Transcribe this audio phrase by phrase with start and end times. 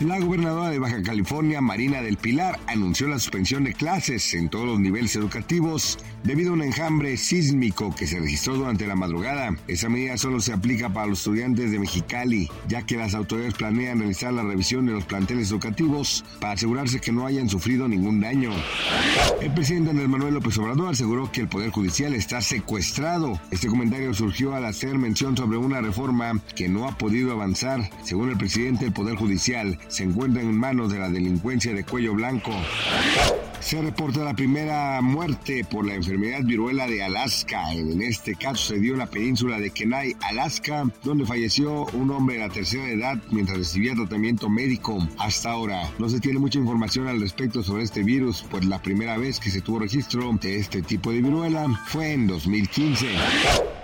[0.00, 4.66] La gobernadora de Baja California, Marina del Pilar, anunció la suspensión de clases en todos
[4.66, 9.56] los niveles educativos debido a un enjambre sísmico que se registró durante la madrugada.
[9.68, 14.00] Esa medida solo se aplica para los estudiantes de Mexicali, ya que las autoridades planean
[14.00, 18.50] realizar la revisión de los planteles educativos para asegurarse que no hayan sufrido ningún daño.
[19.40, 23.40] El presidente Andrés Manuel López Obrador aseguró que el Poder Judicial está secuestrado.
[23.52, 27.90] Este comentario surgió al hacer mención sobre una reforma que no ha podido avanzar.
[28.02, 32.14] Según el presidente, el Poder Judicial se encuentra en manos de la delincuencia de cuello
[32.14, 32.50] blanco.
[33.60, 37.72] Se reporta la primera muerte por la enfermedad viruela de Alaska.
[37.72, 42.34] En este caso se dio en la península de Kenai, Alaska, donde falleció un hombre
[42.36, 44.98] de la tercera edad mientras recibía tratamiento médico.
[45.16, 49.16] Hasta ahora no se tiene mucha información al respecto sobre este virus, pues la primera
[49.16, 53.06] vez que se tuvo registro de este tipo de viruela fue en 2015.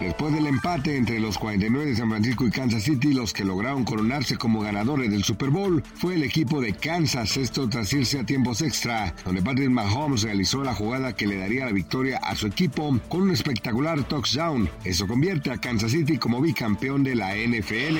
[0.00, 3.84] Después del empate entre los 49 de San Francisco y Kansas City, los que lograron
[3.84, 8.26] coronarse como ganadores del Super Bowl fue el equipo de Kansas, esto tras irse a
[8.26, 12.46] tiempos extra, donde Patrick Mahomes realizó la jugada que le daría la victoria a su
[12.46, 14.68] equipo con un espectacular touchdown.
[14.84, 17.98] Eso convierte a Kansas City como bicampeón de la NFL.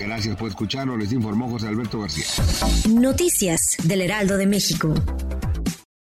[0.00, 2.24] Gracias por escucharnos, les informó José Alberto García.
[2.88, 4.94] Noticias del Heraldo de México.